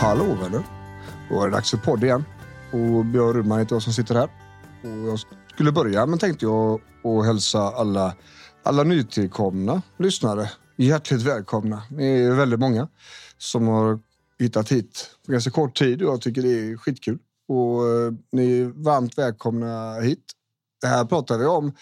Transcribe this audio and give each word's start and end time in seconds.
Hallå 0.00 0.34
vänner! 0.34 0.62
Då 1.28 1.42
är 1.42 1.46
det 1.46 1.52
dags 1.52 1.70
för 1.70 1.78
podd 1.78 2.04
igen. 2.04 2.24
Och 2.72 3.04
Björn 3.04 3.32
Rudman 3.32 3.58
heter 3.58 3.74
jag 3.74 3.82
som 3.82 3.92
sitter 3.92 4.14
här. 4.14 4.28
Och 4.82 5.08
jag 5.08 5.18
skulle 5.54 5.72
börja 5.72 6.06
men 6.06 6.18
tänkte 6.18 6.44
jag 6.44 6.80
att 7.04 7.26
hälsa 7.26 7.58
alla, 7.58 8.14
alla 8.62 8.82
nytillkomna 8.82 9.82
lyssnare 9.98 10.50
hjärtligt 10.76 11.22
välkomna. 11.22 11.82
Ni 11.90 12.20
är 12.20 12.30
väldigt 12.30 12.60
många 12.60 12.88
som 13.38 13.68
har 13.68 13.98
hittat 14.38 14.72
hit 14.72 15.10
på 15.26 15.32
ganska 15.32 15.50
kort 15.50 15.78
tid 15.78 16.02
och 16.02 16.12
jag 16.12 16.20
tycker 16.20 16.42
det 16.42 16.48
är 16.48 16.76
skitkul. 16.76 17.18
Och 17.48 17.88
eh, 17.88 18.12
ni 18.32 18.60
är 18.60 18.82
varmt 18.84 19.18
välkomna 19.18 20.00
hit. 20.00 20.24
Det 20.80 20.86
här 20.86 21.04
pratar 21.04 21.38
vi 21.38 21.46
om 21.46 21.72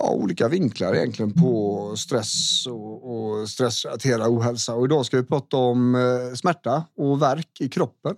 ja, 0.00 0.10
olika 0.10 0.48
vinklar 0.48 0.94
egentligen 0.94 1.32
på 1.32 1.94
stress 1.96 2.66
och, 2.66 3.14
och 3.14 3.48
stressrelaterad 3.48 4.28
ohälsa. 4.28 4.74
Och 4.74 4.84
idag 4.84 5.06
ska 5.06 5.16
vi 5.16 5.22
prata 5.22 5.56
om 5.56 5.94
eh, 5.94 6.34
smärta 6.34 6.84
och 6.96 7.22
värk 7.22 7.60
i 7.60 7.68
kroppen. 7.68 8.16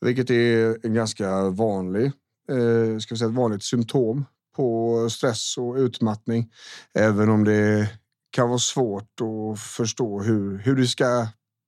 Vilket 0.00 0.30
är 0.30 0.78
en 0.86 0.94
ganska 0.94 1.48
vanlig, 1.50 2.04
eh, 2.50 2.98
ska 2.98 3.14
vi 3.14 3.18
säga 3.18 3.28
ett 3.28 3.34
vanligt 3.34 3.62
symptom 3.62 4.24
på 4.56 4.96
stress 5.10 5.56
och 5.58 5.76
utmattning. 5.76 6.52
Även 6.94 7.28
om 7.28 7.44
det 7.44 7.88
kan 8.30 8.48
vara 8.48 8.58
svårt 8.58 9.20
att 9.20 9.60
förstå 9.60 10.20
hur, 10.20 10.58
hur 10.58 10.76
det 10.76 10.86
ska 10.86 11.26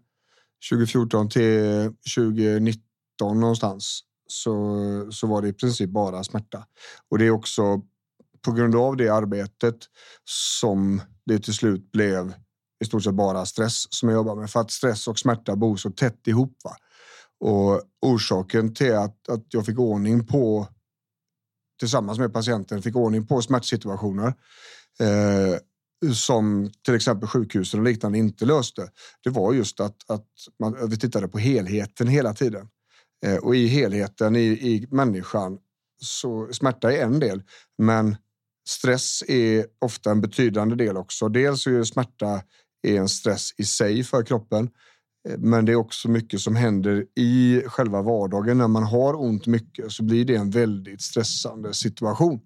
2014 0.70 1.30
till 1.30 1.94
2019 2.16 3.40
någonstans 3.40 4.02
så, 4.28 4.78
så 5.12 5.28
var 5.28 5.42
det 5.42 5.48
i 5.48 5.54
princip 5.54 5.90
bara 5.90 6.24
smärta. 6.24 6.66
Och 7.10 7.18
det 7.18 7.26
är 7.26 7.32
också 7.32 7.82
på 8.42 8.52
grund 8.52 8.76
av 8.76 8.98
det 8.98 9.10
arbetet 9.10 9.78
som 10.24 11.02
det 11.26 11.40
till 11.40 11.54
slut 11.54 11.92
blev 11.92 12.34
i 12.80 12.86
stort 12.86 13.04
sett 13.04 13.14
bara 13.14 13.46
stress 13.46 13.94
som 13.94 14.10
jag 14.10 14.16
jobbar 14.16 14.36
med. 14.36 14.50
För 14.50 14.60
att 14.60 14.72
stress 14.72 15.08
och 15.08 15.20
smärta 15.20 15.56
bor 15.56 15.78
så 15.78 15.92
tätt 15.92 16.28
ihop. 16.28 16.58
Va? 16.64 16.76
Och 17.40 17.82
orsaken 18.02 18.74
till 18.74 18.96
att, 18.96 19.30
att 19.30 19.46
jag 19.50 19.66
fick 19.66 19.80
ordning 19.80 20.28
på 20.28 20.68
tillsammans 21.80 22.20
med 22.20 22.34
patienten 22.34 22.82
fick 22.82 22.96
ordning 22.96 23.28
på 23.28 23.42
smärtsituationer 23.42 24.34
eh, 25.00 25.60
som 26.14 26.72
till 26.86 26.96
exempel 26.96 27.30
sjukhusen 27.30 27.80
och 27.80 27.86
liknande 27.86 28.18
inte 28.18 28.46
löste. 28.46 28.90
Det 29.24 29.30
var 29.30 29.54
just 29.54 29.80
att, 29.80 29.96
att 30.08 30.28
man, 30.60 30.90
vi 30.90 30.98
tittade 30.98 31.28
på 31.28 31.38
helheten 31.38 32.08
hela 32.08 32.34
tiden. 32.34 32.68
Eh, 33.26 33.38
och 33.38 33.56
i 33.56 33.68
helheten 33.68 34.36
i, 34.36 34.46
i 34.46 34.88
människan 34.92 35.58
så 36.02 36.48
smärta 36.52 36.94
är 36.94 37.04
en 37.04 37.20
del, 37.20 37.44
men 37.78 38.16
Stress 38.68 39.24
är 39.28 39.66
ofta 39.82 40.12
en 40.12 40.22
betydande 40.22 40.76
del 40.76 40.98
också. 40.98 41.30
Dels 41.30 41.68
är 41.68 41.84
smärta 41.84 42.42
en 42.88 43.10
stress 43.10 43.50
i 43.58 43.66
sig 43.66 44.04
för 44.04 44.24
kroppen. 44.24 44.70
Men 45.38 45.66
det 45.66 45.72
är 45.72 45.76
också 45.76 46.10
mycket 46.10 46.40
som 46.40 46.56
händer 46.56 47.06
i 47.16 47.62
själva 47.66 48.02
vardagen. 48.02 48.58
När 48.58 48.68
man 48.68 48.84
har 48.84 49.22
ont 49.22 49.48
mycket 49.48 49.92
så 49.92 50.04
blir 50.04 50.26
det 50.26 50.36
en 50.36 50.50
väldigt 50.50 51.02
stressande 51.02 51.74
situation. 51.74 52.40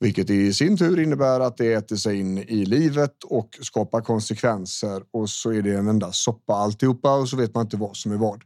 Vilket 0.00 0.30
i 0.30 0.52
sin 0.52 0.76
tur 0.76 1.00
innebär 1.00 1.40
att 1.40 1.56
det 1.56 1.72
äter 1.72 1.96
sig 1.96 2.20
in 2.20 2.38
i 2.38 2.64
livet 2.64 3.24
och 3.24 3.58
skapar 3.60 4.00
konsekvenser 4.00 5.02
och 5.12 5.30
så 5.30 5.52
är 5.52 5.62
det 5.62 5.74
en 5.74 5.88
enda 5.88 6.12
soppa 6.12 6.54
alltihopa 6.54 7.14
och 7.14 7.28
så 7.28 7.36
vet 7.36 7.54
man 7.54 7.66
inte 7.66 7.76
vad 7.76 7.96
som 7.96 8.12
är 8.12 8.16
vad. 8.16 8.42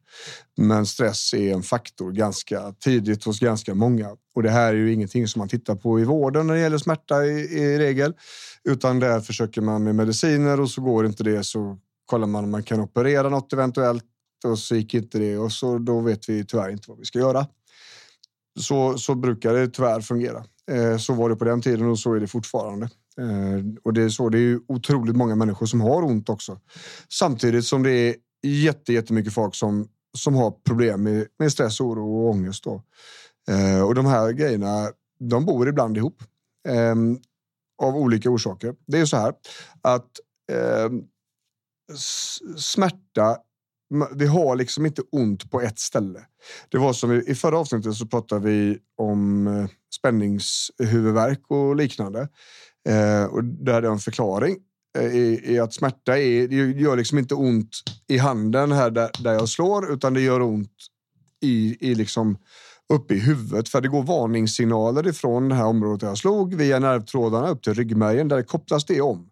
Men 0.56 0.86
stress 0.86 1.34
är 1.34 1.54
en 1.54 1.62
faktor 1.62 2.12
ganska 2.12 2.72
tidigt 2.72 3.24
hos 3.24 3.40
ganska 3.40 3.74
många 3.74 4.08
och 4.34 4.42
det 4.42 4.50
här 4.50 4.68
är 4.68 4.76
ju 4.76 4.92
ingenting 4.92 5.28
som 5.28 5.38
man 5.38 5.48
tittar 5.48 5.74
på 5.74 6.00
i 6.00 6.04
vården 6.04 6.46
när 6.46 6.54
det 6.54 6.60
gäller 6.60 6.78
smärta 6.78 7.24
i, 7.24 7.40
i 7.40 7.78
regel, 7.78 8.14
utan 8.64 9.00
där 9.00 9.20
försöker 9.20 9.60
man 9.60 9.84
med 9.84 9.94
mediciner 9.94 10.60
och 10.60 10.70
så 10.70 10.80
går 10.80 11.06
inte 11.06 11.24
det 11.24 11.44
så 11.44 11.78
kollar 12.06 12.26
man 12.26 12.44
om 12.44 12.50
man 12.50 12.62
kan 12.62 12.80
operera 12.80 13.28
något 13.28 13.52
eventuellt 13.52 14.04
och 14.44 14.58
så 14.58 14.76
gick 14.76 14.94
inte 14.94 15.18
det 15.18 15.38
och 15.38 15.52
så 15.52 15.78
då 15.78 16.00
vet 16.00 16.28
vi 16.28 16.44
tyvärr 16.44 16.70
inte 16.70 16.90
vad 16.90 16.98
vi 16.98 17.04
ska 17.04 17.18
göra. 17.18 17.46
Så, 18.60 18.98
så 18.98 19.14
brukar 19.14 19.54
det 19.54 19.68
tyvärr 19.68 20.00
fungera. 20.00 20.44
Eh, 20.70 20.96
så 20.96 21.12
var 21.12 21.30
det 21.30 21.36
på 21.36 21.44
den 21.44 21.62
tiden 21.62 21.90
och 21.90 21.98
så 21.98 22.14
är 22.14 22.20
det 22.20 22.26
fortfarande. 22.26 22.84
Eh, 23.20 23.64
och 23.82 23.92
det 23.92 24.02
är 24.02 24.08
så. 24.08 24.28
Det 24.28 24.38
är 24.38 24.60
otroligt 24.68 25.16
många 25.16 25.34
människor 25.34 25.66
som 25.66 25.80
har 25.80 26.02
ont 26.02 26.28
också. 26.28 26.60
Samtidigt 27.12 27.64
som 27.64 27.82
det 27.82 27.90
är 27.90 28.14
jätte, 28.42 28.92
jättemycket 28.92 29.32
folk 29.34 29.54
som, 29.54 29.88
som 30.18 30.34
har 30.34 30.50
problem 30.50 31.02
med, 31.02 31.26
med 31.38 31.52
stress, 31.52 31.80
oro 31.80 32.16
och 32.16 32.30
ångest. 32.30 32.64
Då. 32.64 32.82
Eh, 33.50 33.82
och 33.82 33.94
de 33.94 34.06
här 34.06 34.32
grejerna, 34.32 34.90
de 35.20 35.44
bor 35.44 35.68
ibland 35.68 35.96
ihop. 35.96 36.22
Ehm, 36.68 37.18
av 37.82 37.96
olika 37.96 38.30
orsaker. 38.30 38.74
Det 38.86 38.98
är 38.98 39.04
så 39.04 39.16
här 39.16 39.34
att 39.82 40.10
ehm, 40.52 41.02
smärta 42.56 43.36
vi 44.14 44.26
har 44.26 44.56
liksom 44.56 44.86
inte 44.86 45.02
ont 45.12 45.50
på 45.50 45.60
ett 45.60 45.78
ställe. 45.78 46.20
Det 46.68 46.78
var 46.78 46.92
som 46.92 47.12
i 47.12 47.34
förra 47.34 47.58
avsnittet 47.58 47.94
så 47.94 48.06
pratade 48.06 48.40
vi 48.40 48.78
om 48.96 49.46
eh, 49.46 49.66
spänningshuvudvärk 49.96 51.40
och 51.48 51.76
liknande. 51.76 52.28
Eh, 52.88 53.24
och 53.24 53.44
där 53.44 53.72
hade 53.72 53.86
jag 53.86 53.92
en 53.92 53.98
förklaring 53.98 54.56
eh, 54.98 55.16
i, 55.16 55.40
i, 55.44 55.58
att 55.58 55.74
smärta 55.74 56.18
är, 56.18 56.48
det 56.48 56.56
gör 56.56 56.96
liksom 56.96 57.18
inte 57.18 57.34
ont 57.34 57.82
i 58.08 58.18
handen 58.18 58.72
här 58.72 58.90
där, 58.90 59.10
där 59.22 59.32
jag 59.32 59.48
slår 59.48 59.92
utan 59.92 60.14
det 60.14 60.20
gör 60.20 60.42
ont 60.42 60.76
i, 61.42 61.76
i 61.90 61.94
liksom 61.94 62.38
uppe 62.92 63.14
i 63.14 63.18
huvudet 63.18 63.68
för 63.68 63.80
det 63.80 63.88
går 63.88 64.02
varningssignaler 64.02 65.06
ifrån 65.08 65.48
det 65.48 65.54
här 65.54 65.66
området 65.66 66.00
där 66.00 66.08
jag 66.08 66.18
slog 66.18 66.54
via 66.54 66.78
nervtrådarna 66.78 67.48
upp 67.48 67.62
till 67.62 67.74
ryggmärgen 67.74 68.28
där 68.28 68.36
det 68.36 68.42
kopplas 68.42 68.84
det 68.84 69.00
om. 69.00 69.30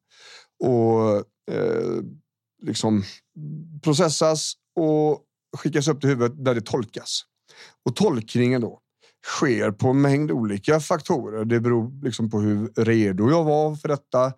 Och 0.64 1.16
eh, 1.54 2.03
liksom 2.66 3.04
processas 3.82 4.52
och 4.76 5.22
skickas 5.56 5.88
upp 5.88 6.00
till 6.00 6.10
huvudet 6.10 6.44
där 6.44 6.54
det 6.54 6.60
tolkas. 6.60 7.22
Och 7.84 7.97
tolkningen 7.97 8.60
då 8.60 8.80
sker 9.26 9.70
på 9.70 9.88
en 9.88 10.00
mängd 10.00 10.30
olika 10.30 10.80
faktorer. 10.80 11.44
Det 11.44 11.60
beror 11.60 12.04
liksom 12.04 12.30
på 12.30 12.41
hur 12.41 12.72
redo 12.76 13.30
jag 13.30 13.44
var 13.44 13.76
för 13.76 13.88
detta. 13.88 14.32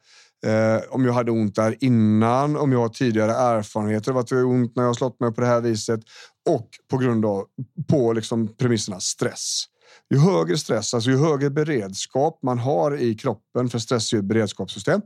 Eh, 0.46 0.82
om 0.90 1.04
jag 1.04 1.12
hade 1.12 1.30
ont 1.30 1.54
där 1.54 1.76
innan, 1.80 2.56
om 2.56 2.72
jag 2.72 2.78
har 2.78 2.88
tidigare 2.88 3.32
erfarenheter 3.32 4.12
av 4.12 4.18
att 4.18 4.26
det 4.26 4.36
är 4.36 4.44
ont 4.44 4.76
när 4.76 4.82
jag 4.82 4.88
har 4.88 4.94
slått 4.94 5.20
mig 5.20 5.32
på 5.32 5.40
det 5.40 5.46
här 5.46 5.60
viset 5.60 6.00
och 6.48 6.68
på 6.90 6.98
grund 6.98 7.26
av 7.26 7.44
på 7.88 8.12
liksom 8.12 8.56
premisserna 8.56 9.00
stress. 9.00 9.64
Ju 10.10 10.18
högre 10.18 10.58
stress, 10.58 10.94
alltså 10.94 11.10
ju 11.10 11.16
högre 11.16 11.50
beredskap 11.50 12.38
man 12.42 12.58
har 12.58 12.96
i 12.96 13.14
kroppen, 13.14 13.68
för 13.68 13.78
stress 13.78 14.12
är 14.12 14.18
ett 14.18 14.24
beredskapssystem. 14.24 15.00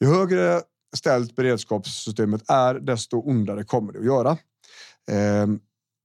Ju 0.00 0.06
högre 0.06 0.62
ställt 0.94 1.36
beredskapssystemet 1.36 2.50
är, 2.50 2.74
desto 2.74 3.22
ondare 3.22 3.64
kommer 3.64 3.92
det 3.92 3.98
att 3.98 4.04
göra. 4.04 4.38
Ehm, 5.10 5.60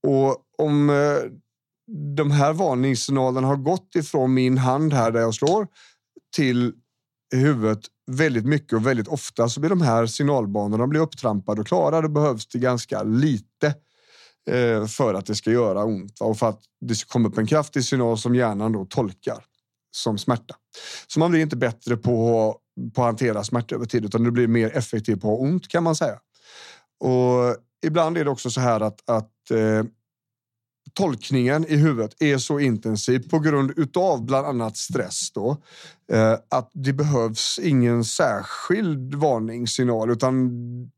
och 0.06 0.36
om 0.58 0.90
eh, 0.90 1.16
de 2.16 2.30
här 2.30 2.52
varningssignalerna 2.52 3.46
har 3.46 3.56
gått 3.56 3.94
ifrån 3.94 4.34
min 4.34 4.58
hand 4.58 4.92
här 4.92 5.10
där 5.10 5.20
jag 5.20 5.34
slår 5.34 5.66
till 6.36 6.72
huvudet 7.34 7.80
väldigt 8.10 8.44
mycket 8.44 8.72
och 8.72 8.86
väldigt 8.86 9.08
ofta 9.08 9.48
så 9.48 9.60
blir 9.60 9.70
de 9.70 9.80
här 9.80 10.06
signalbanorna 10.06 10.86
blir 10.86 11.00
upptrampade 11.00 11.60
och 11.60 11.66
klara. 11.66 12.00
Då 12.00 12.08
behövs 12.08 12.46
det 12.46 12.58
ganska 12.58 13.02
lite 13.02 13.74
eh, 14.50 14.86
för 14.86 15.14
att 15.14 15.26
det 15.26 15.34
ska 15.34 15.50
göra 15.50 15.84
ont 15.84 16.20
och 16.20 16.38
för 16.38 16.48
att 16.48 16.60
det 16.80 16.94
ska 16.94 17.12
komma 17.12 17.28
upp 17.28 17.38
en 17.38 17.46
kraftig 17.46 17.84
signal 17.84 18.18
som 18.18 18.34
hjärnan 18.34 18.72
då 18.72 18.84
tolkar 18.84 19.44
som 19.90 20.18
smärta. 20.18 20.54
Så 21.06 21.20
man 21.20 21.30
blir 21.30 21.40
inte 21.40 21.56
bättre 21.56 21.96
på 21.96 22.56
på 22.94 23.02
att 23.02 23.06
hantera 23.06 23.44
smärta 23.44 23.74
över 23.74 23.86
tid, 23.86 24.04
utan 24.04 24.24
du 24.24 24.30
blir 24.30 24.48
mer 24.48 24.76
effektiv 24.76 25.16
på 25.16 25.32
att 25.32 25.38
ha 25.38 25.46
ont 25.46 25.68
kan 25.68 25.82
man 25.82 25.96
säga. 25.96 26.18
Och 27.00 27.56
ibland 27.86 28.18
är 28.18 28.24
det 28.24 28.30
också 28.30 28.50
så 28.50 28.60
här 28.60 28.80
att, 28.80 29.10
att 29.10 29.50
eh, 29.50 29.84
tolkningen 30.94 31.66
i 31.68 31.76
huvudet 31.76 32.22
är 32.22 32.38
så 32.38 32.58
intensiv 32.58 33.28
på 33.28 33.38
grund 33.38 33.72
utav 33.76 34.24
bland 34.24 34.46
annat 34.46 34.76
stress 34.76 35.32
då 35.32 35.56
eh, 36.12 36.32
att 36.48 36.70
det 36.72 36.92
behövs 36.92 37.58
ingen 37.62 38.04
särskild 38.04 39.14
varningssignal 39.14 40.10
utan 40.10 40.50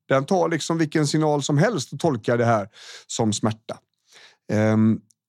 den 0.09 0.25
tar 0.25 0.49
liksom 0.49 0.79
vilken 0.79 1.07
signal 1.07 1.43
som 1.43 1.59
helst 1.59 1.93
och 1.93 2.01
tolkar 2.01 2.39
det 2.39 2.45
här 2.45 2.69
som 3.07 3.33
smärta. 3.33 3.79
Eh, 4.53 4.77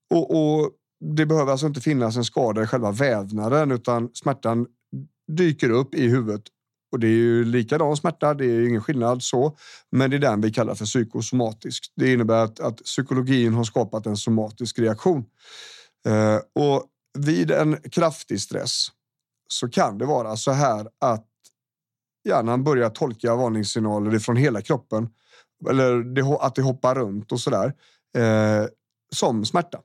och, 0.10 0.32
och, 0.32 0.72
det 1.16 1.26
behöver 1.26 1.52
alltså 1.52 1.68
inte 1.68 1.82
finnas 1.82 2.18
en 2.18 2.24
skada 2.24 2.64
i 2.64 2.68
själva 2.68 2.92
vävnaden 2.92 3.72
utan 3.72 4.10
smärtan 4.14 4.68
dyker 5.35 5.69
upp 5.69 5.95
i 5.95 6.07
huvudet. 6.07 6.44
Och 6.91 7.00
det 7.00 7.07
är 7.07 7.18
ju 7.18 7.45
likadan 7.45 7.97
smärta, 7.97 8.33
det 8.33 8.45
är 8.45 8.68
ingen 8.68 8.81
skillnad 8.81 9.24
så. 9.24 9.57
Men 9.91 10.09
det 10.09 10.15
är 10.15 10.19
den 10.19 10.41
vi 10.41 10.51
kallar 10.51 10.75
för 10.75 10.85
psykosomatisk. 10.85 11.91
Det 11.95 12.13
innebär 12.13 12.44
att, 12.44 12.59
att 12.59 12.77
psykologin 12.77 13.53
har 13.53 13.63
skapat 13.63 14.06
en 14.06 14.18
somatisk 14.18 14.80
reaktion. 14.80 15.25
Eh, 16.07 16.39
och 16.63 16.85
vid 17.18 17.51
en 17.51 17.77
kraftig 17.91 18.41
stress 18.41 18.88
så 19.47 19.69
kan 19.69 19.97
det 19.97 20.06
vara 20.06 20.38
så 20.38 20.51
här 20.51 20.88
att 21.00 21.27
hjärnan 22.27 22.63
börjar 22.63 22.89
tolka 22.89 23.35
varningssignaler 23.35 24.19
från 24.19 24.35
hela 24.35 24.62
kroppen 24.62 25.09
eller 25.69 26.03
det, 26.03 26.38
att 26.39 26.56
det 26.56 26.62
hoppar 26.62 26.95
runt 26.95 27.31
och 27.31 27.39
sådär, 27.39 27.74
eh, 28.18 28.68
som 29.15 29.45
smärta. 29.45 29.80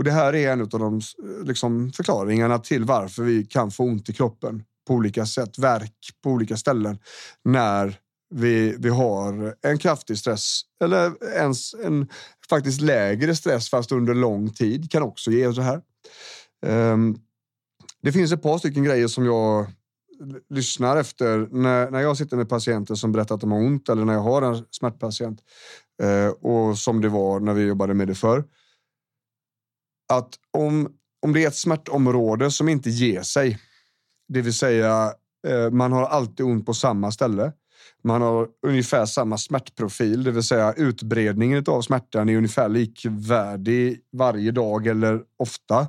Och 0.00 0.04
det 0.04 0.10
här 0.10 0.34
är 0.34 0.52
en 0.52 0.60
av 0.60 0.68
de 0.68 0.96
eh, 0.96 1.44
liksom, 1.44 1.92
förklaringarna 1.92 2.58
till 2.58 2.84
varför 2.84 3.22
vi 3.22 3.44
kan 3.44 3.70
få 3.70 3.84
ont 3.84 4.08
i 4.08 4.12
kroppen 4.12 4.62
på 4.86 4.94
olika 4.94 5.26
sätt, 5.26 5.58
verk 5.58 5.94
på 6.22 6.30
olika 6.30 6.56
ställen 6.56 6.98
när 7.44 7.98
vi, 8.34 8.76
vi 8.78 8.88
har 8.88 9.54
en 9.62 9.78
kraftig 9.78 10.18
stress 10.18 10.60
eller 10.84 11.24
ens 11.36 11.74
en 11.74 12.08
faktiskt 12.50 12.80
lägre 12.80 13.36
stress 13.36 13.70
fast 13.70 13.92
under 13.92 14.14
lång 14.14 14.50
tid 14.50 14.90
kan 14.90 15.02
också 15.02 15.30
ge 15.30 15.52
så 15.52 15.60
här. 15.60 15.80
Um, 16.66 17.18
det 18.02 18.12
finns 18.12 18.32
ett 18.32 18.42
par 18.42 18.58
stycken 18.58 18.84
grejer 18.84 19.08
som 19.08 19.26
jag 19.26 19.66
lyssnar 20.50 20.96
efter 20.96 21.48
när, 21.50 21.90
när 21.90 22.00
jag 22.00 22.16
sitter 22.16 22.36
med 22.36 22.48
patienter 22.48 22.94
som 22.94 23.12
berättar 23.12 23.34
att 23.34 23.40
de 23.40 23.52
har 23.52 23.58
ont 23.58 23.88
eller 23.88 24.04
när 24.04 24.14
jag 24.14 24.20
har 24.20 24.42
en 24.42 24.64
smärtpatient 24.70 25.40
uh, 26.02 26.28
och 26.28 26.78
som 26.78 27.00
det 27.00 27.08
var 27.08 27.40
när 27.40 27.54
vi 27.54 27.62
jobbade 27.62 27.94
med 27.94 28.08
det 28.08 28.14
förr. 28.14 28.44
Att 30.10 30.34
om, 30.50 30.88
om 31.22 31.32
det 31.32 31.44
är 31.44 31.48
ett 31.48 31.56
smärtområde 31.56 32.50
som 32.50 32.68
inte 32.68 32.90
ger 32.90 33.22
sig, 33.22 33.58
det 34.28 34.42
vill 34.42 34.54
säga 34.54 35.12
eh, 35.46 35.70
man 35.70 35.92
har 35.92 36.06
alltid 36.06 36.46
ont 36.46 36.66
på 36.66 36.74
samma 36.74 37.12
ställe 37.12 37.52
man 38.04 38.22
har 38.22 38.48
ungefär 38.66 39.06
samma 39.06 39.38
smärtprofil, 39.38 40.24
det 40.24 40.30
vill 40.30 40.42
säga 40.42 40.72
utbredningen 40.72 41.64
av 41.66 41.82
smärtan 41.82 42.28
är 42.28 42.36
ungefär 42.36 42.68
likvärdig 42.68 44.00
varje 44.12 44.50
dag 44.50 44.86
eller 44.86 45.20
ofta. 45.36 45.86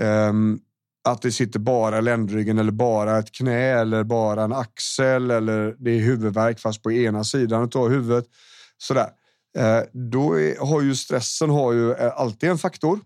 Um, 0.00 0.60
att 1.08 1.22
det 1.22 1.32
sitter 1.32 1.58
bara 1.58 2.00
ländryggen 2.00 2.58
eller 2.58 2.72
bara 2.72 3.18
ett 3.18 3.32
knä 3.32 3.80
eller 3.80 4.04
bara 4.04 4.42
en 4.42 4.52
axel 4.52 5.30
eller 5.30 5.76
det 5.78 5.90
är 5.90 6.00
huvudvärk 6.00 6.60
fast 6.60 6.82
på 6.82 6.92
ena 6.92 7.24
sidan 7.24 7.70
av 7.74 7.88
huvudet. 7.88 8.24
Sådär. 8.78 9.08
Uh, 9.58 9.82
då 9.92 10.40
är, 10.40 10.66
har 10.66 10.82
ju 10.82 10.94
stressen 10.94 11.50
har 11.50 11.72
ju 11.72 11.92
eh, 11.92 12.12
alltid 12.16 12.50
en 12.50 12.58
faktor 12.58 13.00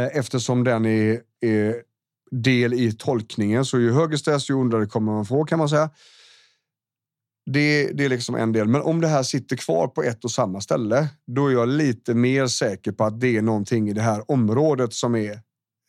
Eh, 0.00 0.18
eftersom 0.18 0.64
den 0.64 0.86
är, 0.86 1.20
är 1.40 1.82
del 2.30 2.74
i 2.74 2.92
tolkningen. 2.92 3.64
Så 3.64 3.78
ju 3.78 3.92
högre 3.92 4.18
stress, 4.18 4.50
ju 4.50 4.54
ondare 4.54 4.86
kommer 4.86 5.12
man 5.12 5.26
få 5.26 5.44
kan 5.44 5.58
man 5.58 5.68
säga. 5.68 5.90
Det, 7.46 7.90
det 7.92 8.04
är 8.04 8.08
liksom 8.08 8.34
en 8.34 8.52
del. 8.52 8.68
Men 8.68 8.82
om 8.82 9.00
det 9.00 9.08
här 9.08 9.22
sitter 9.22 9.56
kvar 9.56 9.88
på 9.88 10.02
ett 10.02 10.24
och 10.24 10.30
samma 10.30 10.60
ställe, 10.60 11.08
då 11.26 11.46
är 11.46 11.52
jag 11.52 11.68
lite 11.68 12.14
mer 12.14 12.46
säker 12.46 12.92
på 12.92 13.04
att 13.04 13.20
det 13.20 13.36
är 13.36 13.42
någonting 13.42 13.88
i 13.88 13.92
det 13.92 14.02
här 14.02 14.30
området 14.30 14.94
som 14.94 15.14
är 15.14 15.32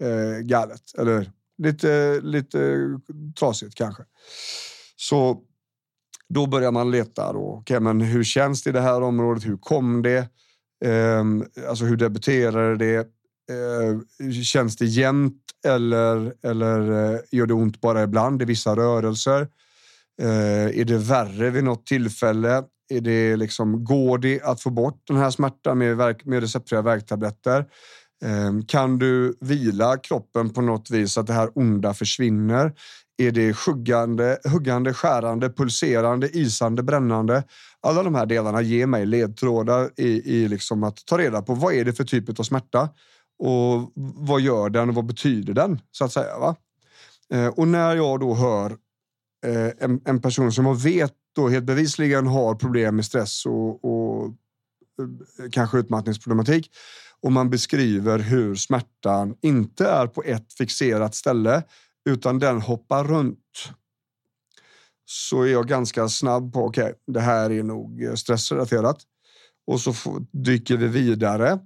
eh, 0.03 0.39
galet. 0.41 0.81
Eller 0.97 1.31
lite, 1.57 2.19
lite 2.21 2.77
trasigt 3.39 3.75
kanske. 3.75 4.03
Så 4.95 5.41
då 6.29 6.47
börjar 6.47 6.71
man 6.71 6.91
leta. 6.91 7.33
Då. 7.33 7.39
Okay, 7.39 7.79
men 7.79 8.01
hur 8.01 8.23
känns 8.23 8.63
det 8.63 8.69
i 8.69 8.73
det 8.73 8.81
här 8.81 9.01
området? 9.01 9.45
Hur 9.45 9.57
kom 9.57 10.01
det? 10.01 10.29
Eh, 10.85 11.23
alltså 11.69 11.85
hur 11.85 11.97
debuterade 11.97 12.75
det? 12.75 13.20
Eh, 13.51 14.31
känns 14.43 14.77
det 14.77 14.85
jämnt 14.85 15.37
eller, 15.65 16.33
eller 16.43 16.91
eh, 17.13 17.19
gör 17.31 17.45
det 17.45 17.53
ont 17.53 17.81
bara 17.81 18.03
ibland 18.03 18.41
i 18.41 18.45
vissa 18.45 18.75
rörelser? 18.75 19.47
Eh, 20.21 20.79
är 20.79 20.85
det 20.85 20.97
värre 20.97 21.49
vid 21.49 21.63
något 21.63 21.85
tillfälle? 21.85 22.63
Är 22.89 23.01
det 23.01 23.35
liksom, 23.35 23.83
går 23.83 24.17
det 24.17 24.41
att 24.41 24.61
få 24.61 24.69
bort 24.69 25.01
den 25.07 25.17
här 25.17 25.31
smärtan 25.31 25.77
med, 25.77 25.97
verk, 25.97 26.25
med 26.25 26.41
receptfria 26.41 26.81
värktabletter? 26.81 27.65
Eh, 28.25 28.51
kan 28.67 28.99
du 28.99 29.37
vila 29.41 29.97
kroppen 29.97 30.49
på 30.49 30.61
något 30.61 30.91
vis 30.91 31.13
så 31.13 31.19
att 31.19 31.27
det 31.27 31.33
här 31.33 31.49
onda 31.55 31.93
försvinner? 31.93 32.73
Är 33.17 33.31
det 33.31 33.57
huggande, 33.65 34.39
huggande, 34.43 34.93
skärande, 34.93 35.49
pulserande, 35.49 36.29
isande, 36.37 36.83
brännande? 36.83 37.43
Alla 37.81 38.03
de 38.03 38.15
här 38.15 38.25
delarna 38.25 38.61
ger 38.61 38.85
mig 38.85 39.05
ledtrådar 39.05 39.89
i, 39.97 40.35
i 40.35 40.47
liksom 40.47 40.83
att 40.83 41.05
ta 41.05 41.17
reda 41.17 41.41
på 41.41 41.53
vad 41.53 41.73
är 41.73 41.85
det 41.85 41.93
för 41.93 42.03
typ 42.03 42.39
av 42.39 42.43
smärta 42.43 42.89
och 43.41 43.91
vad 43.95 44.41
gör 44.41 44.69
den 44.69 44.89
och 44.89 44.95
vad 44.95 45.05
betyder 45.05 45.53
den 45.53 45.81
så 45.91 46.05
att 46.05 46.13
säga. 46.13 46.39
Va? 46.39 46.55
Eh, 47.33 47.47
och 47.47 47.67
när 47.67 47.95
jag 47.95 48.19
då 48.19 48.33
hör 48.33 48.71
eh, 49.45 49.71
en, 49.79 50.01
en, 50.05 50.21
person 50.21 50.51
som 50.51 50.63
man 50.63 50.77
vet 50.77 51.13
då 51.35 51.49
helt 51.49 51.65
bevisligen 51.65 52.27
har 52.27 52.55
problem 52.55 52.95
med 52.95 53.05
stress 53.05 53.45
och, 53.45 53.85
och 53.85 54.25
eh, 54.25 55.49
kanske 55.51 55.77
utmattningsproblematik 55.77 56.71
och 57.21 57.31
man 57.31 57.49
beskriver 57.49 58.19
hur 58.19 58.55
smärtan 58.55 59.35
inte 59.41 59.87
är 59.87 60.07
på 60.07 60.23
ett 60.23 60.53
fixerat 60.53 61.15
ställe 61.15 61.63
utan 62.09 62.39
den 62.39 62.61
hoppar 62.61 63.03
runt. 63.03 63.69
Så 65.05 65.41
är 65.41 65.51
jag 65.51 65.67
ganska 65.67 66.09
snabb 66.09 66.53
på 66.53 66.65
okej, 66.65 66.83
okay, 66.83 66.93
det 67.07 67.19
här 67.19 67.51
är 67.51 67.63
nog 67.63 68.11
stressrelaterat 68.15 68.97
och 69.67 69.81
så 69.81 69.93
dyker 70.31 70.77
vi 70.77 70.87
vidare. 70.87 71.59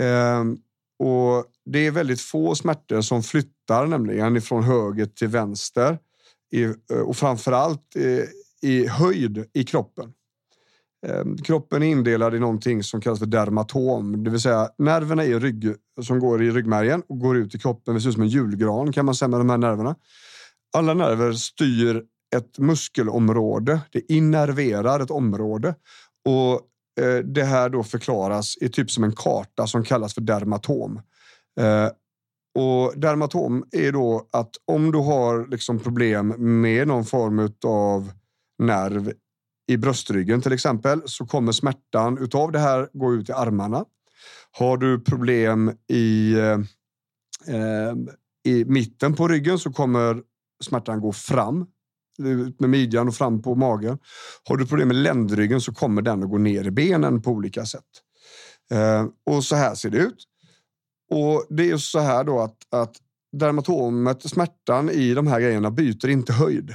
Ehm, 0.00 0.58
och 1.00 1.44
det 1.64 1.86
är 1.86 1.90
väldigt 1.90 2.20
få 2.20 2.54
smärtor 2.54 3.00
som 3.00 3.22
flyttar 3.22 3.86
nämligen 3.86 4.36
ifrån 4.36 4.64
höger 4.64 5.06
till 5.06 5.28
vänster 5.28 5.98
eh, 6.54 7.00
och 7.00 7.16
framförallt 7.16 7.96
i, 7.96 8.24
i 8.62 8.86
höjd 8.86 9.44
i 9.52 9.64
kroppen. 9.64 10.12
Ehm, 11.06 11.38
kroppen 11.38 11.82
är 11.82 11.86
indelad 11.86 12.34
i 12.34 12.38
någonting 12.38 12.82
som 12.82 13.00
kallas 13.00 13.18
för 13.18 13.26
dermatom, 13.26 14.24
det 14.24 14.30
vill 14.30 14.40
säga 14.40 14.68
nerverna 14.78 15.24
i 15.24 15.38
rygg, 15.38 15.74
som 16.02 16.18
går 16.18 16.42
i 16.42 16.50
ryggmärgen 16.50 17.02
och 17.08 17.18
går 17.18 17.36
ut 17.36 17.54
i 17.54 17.58
kroppen. 17.58 17.94
Det 17.94 18.00
ser 18.00 18.08
ut 18.08 18.14
som 18.14 18.22
en 18.22 18.28
julgran 18.28 18.92
kan 18.92 19.04
man 19.04 19.14
säga 19.14 19.28
med 19.28 19.40
de 19.40 19.50
här 19.50 19.58
nerverna. 19.58 19.96
Alla 20.76 20.94
nerver 20.94 21.32
styr 21.32 22.02
ett 22.36 22.58
muskelområde. 22.58 23.80
Det 23.92 24.12
innerverar 24.12 25.00
ett 25.00 25.10
område 25.10 25.74
och 26.24 26.60
Eh, 27.00 27.18
det 27.24 27.44
här 27.44 27.68
då 27.68 27.82
förklaras 27.82 28.56
i 28.60 28.68
typ 28.68 28.90
som 28.90 29.04
en 29.04 29.12
karta 29.12 29.66
som 29.66 29.84
kallas 29.84 30.14
för 30.14 30.20
dermatom. 30.20 31.00
Eh, 31.60 31.88
och 32.54 32.92
dermatom 32.96 33.64
är 33.72 33.92
då 33.92 34.28
att 34.32 34.50
om 34.64 34.92
du 34.92 34.98
har 34.98 35.46
liksom 35.46 35.78
problem 35.78 36.34
med 36.60 36.88
någon 36.88 37.04
form 37.04 37.52
av 37.64 38.12
nerv 38.58 39.12
i 39.68 39.76
bröstryggen 39.76 40.40
till 40.42 40.52
exempel 40.52 41.02
så 41.04 41.26
kommer 41.26 41.52
smärtan 41.52 42.18
utav 42.18 42.52
det 42.52 42.58
här 42.58 42.88
gå 42.92 43.14
ut 43.14 43.28
i 43.28 43.32
armarna. 43.32 43.84
Har 44.50 44.76
du 44.76 45.00
problem 45.00 45.72
i, 45.88 46.32
eh, 46.32 46.58
eh 47.56 47.94
i 48.44 48.64
mitten 48.64 49.14
på 49.14 49.28
ryggen 49.28 49.58
så 49.58 49.72
kommer 49.72 50.22
smärtan 50.64 51.00
gå 51.00 51.12
fram 51.12 51.66
ut 52.26 52.60
med 52.60 52.70
midjan 52.70 53.08
och 53.08 53.14
fram 53.14 53.42
på 53.42 53.54
magen. 53.54 53.98
Har 54.48 54.56
du 54.56 54.66
problem 54.66 54.88
med 54.88 54.96
ländryggen 54.96 55.60
så 55.60 55.74
kommer 55.74 56.02
den 56.02 56.22
att 56.22 56.30
gå 56.30 56.38
ner 56.38 56.64
i 56.64 56.70
benen 56.70 57.22
på 57.22 57.30
olika 57.30 57.66
sätt. 57.66 57.84
Eh, 58.70 59.06
och 59.26 59.44
så 59.44 59.56
här 59.56 59.74
ser 59.74 59.90
det 59.90 59.98
ut. 59.98 60.24
Och 61.10 61.46
det 61.48 61.70
är 61.70 61.76
så 61.76 61.98
här 61.98 62.24
då 62.24 62.40
att, 62.40 62.74
att 62.74 62.96
dermatomet, 63.32 64.30
smärtan 64.30 64.90
i 64.90 65.14
de 65.14 65.26
här 65.26 65.40
grejerna 65.40 65.70
byter 65.70 66.08
inte 66.08 66.32
höjd. 66.32 66.74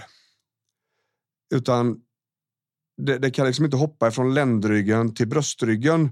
Utan 1.56 2.02
det, 3.02 3.18
det 3.18 3.32
kan 3.32 3.46
liksom 3.46 3.66
inte 3.66 3.78
hoppa 3.78 4.12
från 4.12 4.34
ländryggen 4.34 5.16
till 5.16 5.28
bröstryggen 5.28 6.10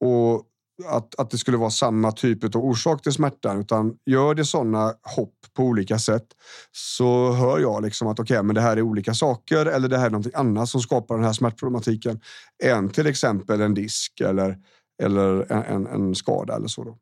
och 0.00 0.44
att, 0.86 1.14
att 1.14 1.30
det 1.30 1.38
skulle 1.38 1.56
vara 1.56 1.70
samma 1.70 2.12
typ 2.12 2.54
av 2.54 2.64
orsak 2.64 3.02
till 3.02 3.12
smärtan, 3.12 3.60
utan 3.60 3.96
gör 4.06 4.34
det 4.34 4.44
sådana 4.44 4.94
hopp 5.16 5.34
på 5.54 5.62
olika 5.62 5.98
sätt 5.98 6.26
så 6.72 7.32
hör 7.32 7.58
jag 7.58 7.82
liksom 7.82 8.08
att 8.08 8.20
okej, 8.20 8.36
okay, 8.36 8.42
men 8.42 8.54
det 8.54 8.60
här 8.60 8.76
är 8.76 8.82
olika 8.82 9.14
saker 9.14 9.66
eller 9.66 9.88
det 9.88 9.98
här 9.98 10.06
är 10.06 10.10
någonting 10.10 10.32
annat 10.34 10.68
som 10.68 10.80
skapar 10.80 11.14
den 11.14 11.24
här 11.24 11.32
smärtproblematiken 11.32 12.20
än 12.64 12.88
till 12.88 13.06
exempel 13.06 13.60
en 13.60 13.74
disk 13.74 14.20
eller, 14.20 14.58
eller 15.02 15.52
en, 15.52 15.86
en, 15.86 16.14
skada 16.14 16.56
eller 16.56 16.68
så. 16.68 16.84
Då. 16.84 16.98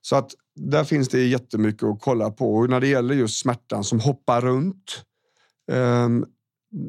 Så 0.00 0.16
att 0.16 0.30
där 0.56 0.84
finns 0.84 1.08
det 1.08 1.26
jättemycket 1.26 1.82
att 1.82 2.00
kolla 2.00 2.30
på. 2.30 2.54
Och 2.54 2.70
när 2.70 2.80
det 2.80 2.88
gäller 2.88 3.14
just 3.14 3.40
smärtan 3.40 3.84
som 3.84 4.00
hoppar 4.00 4.40
runt. 4.40 5.04
Eh, 5.72 6.08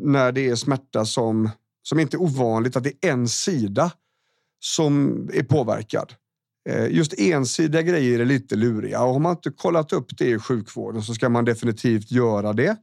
när 0.03 0.31
det 0.31 0.49
är 0.49 0.55
smärta 0.55 1.05
som, 1.05 1.49
som 1.83 1.99
inte 1.99 2.17
är 2.17 2.21
ovanligt 2.21 2.75
att 2.75 2.83
det 2.83 3.05
är 3.05 3.11
en 3.11 3.27
sida 3.27 3.91
som 4.59 5.09
är 5.33 5.43
påverkad. 5.43 6.13
Eh, 6.69 6.87
just 6.87 7.19
ensidiga 7.19 7.81
grejer 7.81 8.19
är 8.19 8.25
lite 8.25 8.55
luriga 8.55 9.03
och 9.03 9.13
har 9.13 9.19
man 9.19 9.31
inte 9.31 9.49
kollat 9.49 9.93
upp 9.93 10.17
det 10.17 10.29
i 10.29 10.39
sjukvården 10.39 11.01
så 11.01 11.13
ska 11.13 11.29
man 11.29 11.45
definitivt 11.45 12.11
göra 12.11 12.53
det. 12.53 12.77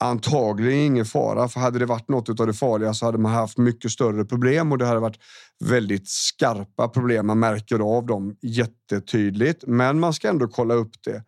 Antagligen 0.00 0.80
ingen 0.80 1.04
fara, 1.04 1.48
för 1.48 1.60
hade 1.60 1.78
det 1.78 1.86
varit 1.86 2.08
något 2.08 2.40
av 2.40 2.46
det 2.46 2.54
farliga 2.54 2.94
så 2.94 3.06
hade 3.06 3.18
man 3.18 3.32
haft 3.32 3.58
mycket 3.58 3.90
större 3.90 4.24
problem 4.24 4.72
och 4.72 4.78
det 4.78 4.86
hade 4.86 5.00
varit 5.00 5.20
väldigt 5.64 6.08
skarpa 6.08 6.88
problem. 6.88 7.26
Man 7.26 7.38
märker 7.38 7.78
av 7.78 8.06
dem 8.06 8.36
jättetydligt, 8.42 9.64
men 9.66 10.00
man 10.00 10.14
ska 10.14 10.28
ändå 10.28 10.48
kolla 10.48 10.74
upp 10.74 10.92
det. 11.04 11.24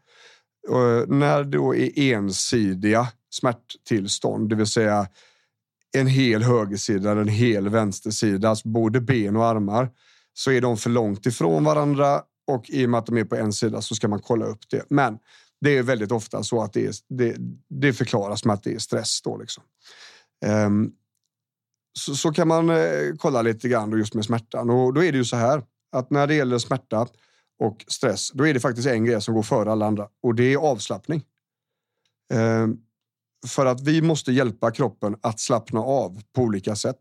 Och 0.68 1.08
när 1.08 1.44
det 1.44 1.50
då 1.50 1.74
är 1.74 1.98
ensidiga 1.98 3.08
smärttillstånd, 3.30 4.48
det 4.48 4.56
vill 4.56 4.66
säga 4.66 5.08
en 5.96 6.06
hel 6.06 6.42
högersida 6.42 7.10
eller 7.10 7.20
en 7.20 7.28
hel 7.28 7.68
vänstersida, 7.68 8.48
alltså 8.48 8.68
både 8.68 9.00
ben 9.00 9.36
och 9.36 9.44
armar, 9.44 9.90
så 10.38 10.50
är 10.50 10.60
de 10.60 10.76
för 10.76 10.90
långt 10.90 11.26
ifrån 11.26 11.64
varandra 11.64 12.22
och 12.46 12.70
i 12.70 12.86
och 12.86 12.90
med 12.90 12.98
att 12.98 13.06
de 13.06 13.16
är 13.16 13.24
på 13.24 13.36
en 13.36 13.52
sida 13.52 13.82
så 13.82 13.94
ska 13.94 14.08
man 14.08 14.20
kolla 14.20 14.46
upp 14.46 14.70
det. 14.70 14.84
Men 14.90 15.18
det 15.60 15.78
är 15.78 15.82
väldigt 15.82 16.12
ofta 16.12 16.42
så 16.42 16.62
att 16.62 16.72
det, 16.72 16.86
är, 16.86 16.94
det, 17.08 17.36
det 17.68 17.92
förklaras 17.92 18.44
med 18.44 18.54
att 18.54 18.62
det 18.62 18.74
är 18.74 18.78
stress. 18.78 19.22
Då 19.22 19.36
liksom. 19.36 19.64
Um, 20.46 20.92
så, 21.98 22.16
så, 22.16 22.32
kan 22.32 22.48
man 22.48 22.70
eh, 22.70 23.14
kolla 23.18 23.42
lite 23.42 23.68
grann 23.68 23.98
just 23.98 24.14
med 24.14 24.24
smärtan. 24.24 24.70
Och 24.70 24.94
då 24.94 25.04
är 25.04 25.12
det 25.12 25.18
ju 25.18 25.24
så 25.24 25.36
här 25.36 25.62
att 25.92 26.10
när 26.10 26.26
det 26.26 26.34
gäller 26.34 26.58
smärta 26.58 27.08
och 27.58 27.84
stress, 27.88 28.30
då 28.34 28.46
är 28.46 28.54
det 28.54 28.60
faktiskt 28.60 28.88
en 28.88 29.04
grej 29.04 29.22
som 29.22 29.34
går 29.34 29.42
före 29.42 29.72
alla 29.72 29.86
andra 29.86 30.08
och 30.22 30.34
det 30.34 30.52
är 30.52 30.56
avslappning. 30.56 31.24
Um, 32.34 32.80
för 33.46 33.66
att 33.66 33.80
vi 33.80 34.02
måste 34.02 34.32
hjälpa 34.32 34.70
kroppen 34.70 35.16
att 35.20 35.40
slappna 35.40 35.80
av 35.80 36.22
på 36.32 36.42
olika 36.42 36.76
sätt. 36.76 37.00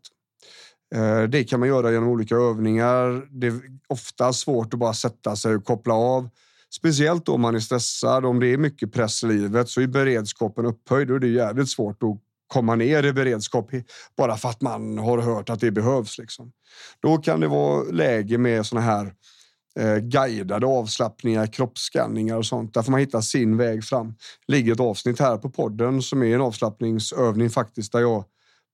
Eh, 0.94 1.22
det 1.22 1.44
kan 1.44 1.60
man 1.60 1.68
göra 1.68 1.92
genom 1.92 2.08
olika 2.08 2.34
övningar. 2.34 3.26
Det 3.30 3.46
är 3.46 3.60
ofta 3.88 4.32
svårt 4.32 4.74
att 4.74 4.80
bara 4.80 4.94
sätta 4.94 5.36
sig 5.36 5.54
och 5.54 5.64
koppla 5.64 5.94
av. 5.94 6.28
Speciellt 6.70 7.28
om 7.28 7.40
man 7.40 7.54
är 7.54 7.60
stressad, 7.60 8.24
om 8.24 8.40
det 8.40 8.46
är 8.46 8.58
mycket 8.58 8.92
press 8.92 9.24
i 9.24 9.26
livet 9.26 9.68
så 9.68 9.80
är 9.80 9.86
beredskapen 9.86 10.66
upphöjd 10.66 11.10
och 11.10 11.20
det 11.20 11.26
är 11.26 11.30
jävligt 11.30 11.68
svårt 11.68 12.02
att 12.02 12.18
komma 12.46 12.74
ner 12.74 13.02
i 13.02 13.12
beredskap 13.12 13.70
bara 14.16 14.36
för 14.36 14.48
att 14.48 14.60
man 14.60 14.98
har 14.98 15.18
hört 15.18 15.50
att 15.50 15.60
det 15.60 15.70
behövs. 15.70 16.18
Liksom. 16.18 16.52
Då 17.00 17.16
kan 17.16 17.40
det 17.40 17.48
vara 17.48 17.82
läge 17.82 18.38
med 18.38 18.66
såna 18.66 18.80
här 18.80 19.12
eh, 19.78 19.96
guidade 19.96 20.66
avslappningar, 20.66 21.46
kroppsskanningar 21.46 22.36
och 22.36 22.46
sånt. 22.46 22.74
Där 22.74 22.82
får 22.82 22.90
man 22.90 23.00
hitta 23.00 23.22
sin 23.22 23.56
väg 23.56 23.84
fram. 23.84 24.14
Det 24.46 24.52
ligger 24.52 24.72
ett 24.72 24.80
avsnitt 24.80 25.20
här 25.20 25.36
på 25.36 25.50
podden 25.50 26.02
som 26.02 26.22
är 26.22 26.34
en 26.34 26.40
avslappningsövning 26.40 27.50
faktiskt 27.50 27.92
där 27.92 28.00
jag 28.00 28.24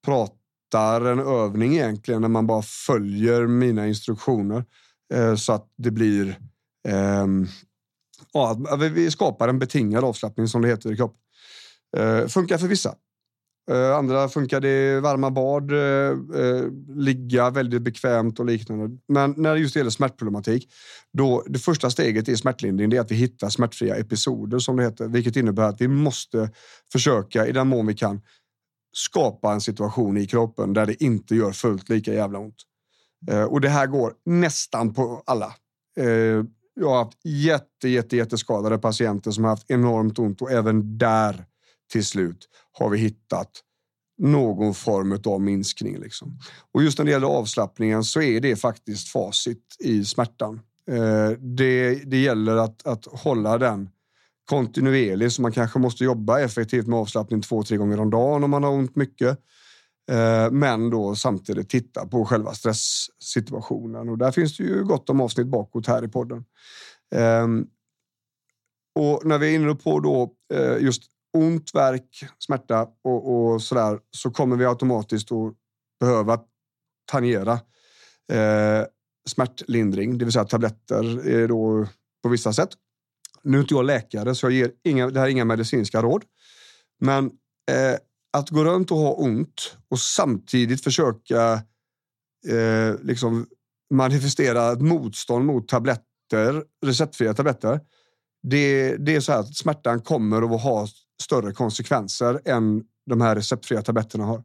pratar 0.04 0.41
en 0.78 1.18
övning 1.18 1.74
egentligen 1.74 2.20
när 2.20 2.28
man 2.28 2.46
bara 2.46 2.62
följer 2.62 3.46
mina 3.46 3.86
instruktioner 3.88 4.64
eh, 5.14 5.34
så 5.34 5.52
att 5.52 5.68
det 5.76 5.90
blir 5.90 6.38
eh, 6.88 7.26
ja, 8.32 8.78
vi 8.94 9.10
skapar 9.10 9.48
en 9.48 9.58
betingad 9.58 10.04
avslappning 10.04 10.48
som 10.48 10.62
det 10.62 10.68
heter 10.68 10.92
i 10.92 10.96
kroppen. 10.96 11.18
Eh, 11.96 12.26
funkar 12.26 12.58
för 12.58 12.68
vissa. 12.68 12.94
Eh, 13.70 13.96
andra 13.96 14.28
funkar 14.28 14.60
det 14.60 15.00
varma 15.00 15.30
bad, 15.30 15.72
eh, 15.72 16.10
eh, 16.42 16.64
ligga 16.96 17.50
väldigt 17.50 17.82
bekvämt 17.82 18.40
och 18.40 18.46
liknande. 18.46 18.98
Men 19.08 19.34
när 19.36 19.54
det 19.54 19.60
just 19.60 19.76
gäller 19.76 19.90
smärtproblematik, 19.90 20.68
då 21.12 21.44
det 21.46 21.58
första 21.58 21.90
steget 21.90 22.28
i 22.28 22.36
smärtlindring 22.36 22.90
det 22.90 22.96
är 22.96 23.00
att 23.00 23.10
vi 23.10 23.14
hittar 23.14 23.48
smärtfria 23.48 23.96
episoder 23.96 24.58
som 24.58 24.76
det 24.76 24.82
heter, 24.82 25.08
vilket 25.08 25.36
innebär 25.36 25.62
att 25.62 25.80
vi 25.80 25.88
måste 25.88 26.50
försöka 26.92 27.46
i 27.46 27.52
den 27.52 27.68
mån 27.68 27.86
vi 27.86 27.94
kan 27.94 28.20
skapa 28.92 29.52
en 29.52 29.60
situation 29.60 30.16
i 30.16 30.26
kroppen 30.26 30.72
där 30.72 30.86
det 30.86 31.02
inte 31.02 31.34
gör 31.34 31.52
fullt 31.52 31.88
lika 31.88 32.14
jävla 32.14 32.38
ont. 32.38 32.62
Eh, 33.30 33.44
och 33.44 33.60
det 33.60 33.68
här 33.68 33.86
går 33.86 34.14
nästan 34.24 34.94
på 34.94 35.22
alla. 35.26 35.54
Eh, 35.96 36.44
jag 36.74 36.88
har 36.88 37.04
haft 37.04 37.18
jätte, 37.24 37.88
jätte, 37.88 38.16
jätteskadade 38.16 38.78
patienter 38.78 39.30
som 39.30 39.44
har 39.44 39.50
haft 39.50 39.70
enormt 39.70 40.18
ont 40.18 40.42
och 40.42 40.50
även 40.50 40.98
där 40.98 41.44
till 41.92 42.06
slut 42.06 42.48
har 42.72 42.90
vi 42.90 42.98
hittat 42.98 43.50
någon 44.18 44.74
form 44.74 45.20
av 45.24 45.40
minskning. 45.40 45.98
Liksom. 45.98 46.38
Och 46.72 46.82
just 46.82 46.98
när 46.98 47.04
det 47.04 47.10
gäller 47.10 47.26
avslappningen 47.26 48.04
så 48.04 48.22
är 48.22 48.40
det 48.40 48.56
faktiskt 48.56 49.08
facit 49.08 49.76
i 49.78 50.04
smärtan. 50.04 50.60
Eh, 50.90 51.30
det, 51.38 51.94
det 51.94 52.22
gäller 52.22 52.56
att, 52.56 52.86
att 52.86 53.06
hålla 53.06 53.58
den 53.58 53.88
kontinuerlig 54.52 55.32
så 55.32 55.42
man 55.42 55.52
kanske 55.52 55.78
måste 55.78 56.04
jobba 56.04 56.40
effektivt 56.40 56.86
med 56.86 56.98
avslappning 56.98 57.42
två, 57.42 57.62
tre 57.62 57.76
gånger 57.76 58.00
om 58.00 58.10
dagen 58.10 58.44
om 58.44 58.50
man 58.50 58.64
har 58.64 58.70
ont 58.70 58.96
mycket. 58.96 59.38
Eh, 60.10 60.50
men 60.50 60.90
då 60.90 61.14
samtidigt 61.14 61.68
titta 61.68 62.06
på 62.06 62.24
själva 62.24 62.52
stresssituationen 62.54 64.08
och 64.08 64.18
där 64.18 64.32
finns 64.32 64.56
det 64.56 64.64
ju 64.64 64.84
gott 64.84 65.10
om 65.10 65.20
avsnitt 65.20 65.46
bakåt 65.46 65.86
här 65.86 66.04
i 66.04 66.08
podden. 66.08 66.44
Ehm, 67.14 67.66
och 68.94 69.20
när 69.24 69.38
vi 69.38 69.50
är 69.50 69.54
inne 69.54 69.74
på 69.74 70.00
då 70.00 70.32
eh, 70.54 70.84
just 70.84 71.02
ont, 71.36 71.74
verk, 71.74 72.24
smärta 72.38 72.88
och, 73.04 73.32
och 73.34 73.62
sådär 73.62 73.98
så 74.10 74.30
kommer 74.30 74.56
vi 74.56 74.66
automatiskt 74.66 75.32
att 75.32 75.54
behöva 76.00 76.40
tangera 77.10 77.52
eh, 78.32 78.86
smärtlindring, 79.28 80.18
det 80.18 80.24
vill 80.24 80.32
säga 80.32 80.44
tabletter 80.44 81.28
är 81.28 81.48
då 81.48 81.86
på 82.22 82.28
vissa 82.28 82.52
sätt. 82.52 82.70
Nu 83.44 83.56
är 83.56 83.60
inte 83.60 83.74
jag 83.74 83.84
läkare 83.84 84.34
så 84.34 84.46
jag 84.46 84.52
ger 84.52 84.70
inga, 84.84 85.10
det 85.10 85.20
här 85.20 85.26
är 85.26 85.30
inga 85.30 85.44
medicinska 85.44 86.02
råd. 86.02 86.24
Men 87.00 87.24
eh, 87.70 87.96
att 88.32 88.50
gå 88.50 88.64
runt 88.64 88.90
och 88.90 88.96
ha 88.96 89.12
ont 89.12 89.76
och 89.88 89.98
samtidigt 89.98 90.84
försöka 90.84 91.52
eh, 92.48 92.94
liksom 93.02 93.46
manifestera 93.94 94.72
ett 94.72 94.80
motstånd 94.80 95.44
mot 95.44 95.68
tabletter, 95.68 96.64
receptfria 96.86 97.34
tabletter. 97.34 97.80
Det, 98.42 98.96
det 98.96 99.14
är 99.14 99.20
så 99.20 99.32
här 99.32 99.40
att 99.40 99.56
smärtan 99.56 100.00
kommer 100.00 100.54
att 100.54 100.62
ha 100.62 100.88
större 101.22 101.52
konsekvenser 101.52 102.40
än 102.44 102.84
de 103.06 103.20
här 103.20 103.34
receptfria 103.34 103.82
tabletterna 103.82 104.24
har. 104.24 104.42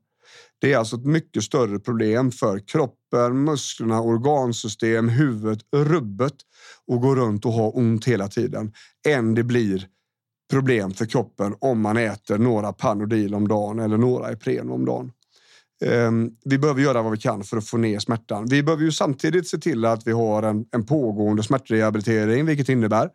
Det 0.61 0.73
är 0.73 0.77
alltså 0.77 0.95
ett 0.95 1.05
mycket 1.05 1.43
större 1.43 1.79
problem 1.79 2.31
för 2.31 2.59
kroppen, 2.59 3.43
musklerna, 3.43 4.01
organsystem, 4.01 5.09
huvudet, 5.09 5.59
rubbet 5.75 6.35
och 6.87 7.01
gå 7.01 7.15
runt 7.15 7.45
och 7.45 7.53
ha 7.53 7.69
ont 7.69 8.05
hela 8.05 8.27
tiden 8.27 8.73
än 9.07 9.35
det 9.35 9.43
blir 9.43 9.87
problem 10.51 10.91
för 10.91 11.05
kroppen 11.05 11.55
om 11.59 11.81
man 11.81 11.97
äter 11.97 12.37
några 12.37 12.73
Panodil 12.73 13.35
om 13.35 13.47
dagen 13.47 13.79
eller 13.79 13.97
några 13.97 14.31
Ipren 14.31 14.69
om 14.69 14.85
dagen. 14.85 15.11
Ehm, 15.85 16.31
vi 16.45 16.57
behöver 16.57 16.81
göra 16.81 17.01
vad 17.01 17.11
vi 17.11 17.17
kan 17.17 17.43
för 17.43 17.57
att 17.57 17.67
få 17.67 17.77
ner 17.77 17.99
smärtan. 17.99 18.45
Vi 18.49 18.63
behöver 18.63 18.83
ju 18.83 18.91
samtidigt 18.91 19.47
se 19.47 19.57
till 19.57 19.85
att 19.85 20.07
vi 20.07 20.11
har 20.11 20.43
en, 20.43 20.65
en 20.71 20.85
pågående 20.85 21.43
smärtrehabilitering, 21.43 22.45
vilket 22.45 22.69
innebär 22.69 23.09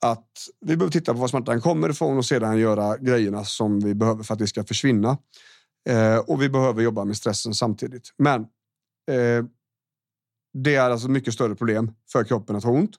att 0.00 0.28
vi 0.60 0.76
behöver 0.76 0.92
titta 0.92 1.12
på 1.12 1.20
var 1.20 1.28
smärtan 1.28 1.60
kommer 1.60 1.90
ifrån 1.90 2.18
och 2.18 2.24
sedan 2.24 2.58
göra 2.58 2.96
grejerna 2.96 3.44
som 3.44 3.80
vi 3.80 3.94
behöver 3.94 4.22
för 4.22 4.34
att 4.34 4.38
det 4.38 4.46
ska 4.46 4.64
försvinna. 4.64 5.18
Eh, 5.88 6.18
och 6.18 6.42
vi 6.42 6.48
behöver 6.48 6.82
jobba 6.82 7.04
med 7.04 7.16
stressen 7.16 7.54
samtidigt. 7.54 8.14
Men 8.18 8.40
eh, 9.10 9.44
det 10.52 10.74
är 10.74 10.90
alltså 10.90 11.08
mycket 11.08 11.34
större 11.34 11.54
problem 11.54 11.92
för 12.12 12.24
kroppen 12.24 12.56
att 12.56 12.64
ha 12.64 12.70
ont 12.70 12.96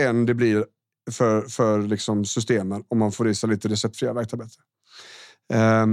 än 0.00 0.26
det 0.26 0.34
blir 0.34 0.66
för, 1.10 1.42
för 1.42 1.82
liksom 1.82 2.24
systemen 2.24 2.84
om 2.88 2.98
man 2.98 3.12
får 3.12 3.28
i 3.28 3.34
sig 3.34 3.48
lite 3.48 3.68
receptfria 3.68 4.12
värktabletter. 4.12 4.62
Eh, 5.52 5.86